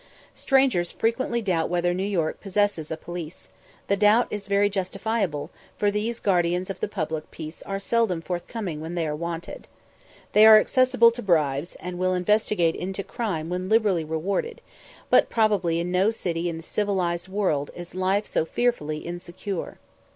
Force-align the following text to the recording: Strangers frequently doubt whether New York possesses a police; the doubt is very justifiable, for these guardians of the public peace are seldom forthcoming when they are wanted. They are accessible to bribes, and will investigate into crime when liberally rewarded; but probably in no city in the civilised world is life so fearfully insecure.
Strangers 0.33 0.91
frequently 0.91 1.43
doubt 1.43 1.69
whether 1.69 1.93
New 1.93 2.01
York 2.01 2.39
possesses 2.41 2.89
a 2.89 2.97
police; 2.97 3.49
the 3.87 3.95
doubt 3.95 4.25
is 4.31 4.47
very 4.47 4.67
justifiable, 4.67 5.51
for 5.77 5.91
these 5.91 6.19
guardians 6.19 6.71
of 6.71 6.79
the 6.79 6.87
public 6.87 7.29
peace 7.29 7.61
are 7.67 7.77
seldom 7.77 8.19
forthcoming 8.19 8.81
when 8.81 8.95
they 8.95 9.05
are 9.05 9.15
wanted. 9.15 9.67
They 10.33 10.47
are 10.47 10.57
accessible 10.59 11.11
to 11.11 11.21
bribes, 11.21 11.75
and 11.75 11.99
will 11.99 12.15
investigate 12.15 12.73
into 12.75 13.03
crime 13.03 13.47
when 13.47 13.69
liberally 13.69 14.03
rewarded; 14.03 14.59
but 15.11 15.29
probably 15.29 15.79
in 15.79 15.91
no 15.91 16.09
city 16.09 16.49
in 16.49 16.57
the 16.57 16.63
civilised 16.63 17.27
world 17.29 17.69
is 17.75 17.93
life 17.93 18.25
so 18.25 18.43
fearfully 18.43 19.05
insecure. 19.05 19.77